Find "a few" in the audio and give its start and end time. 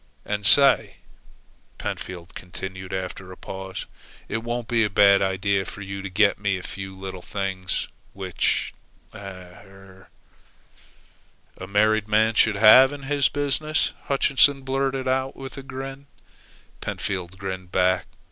6.57-6.97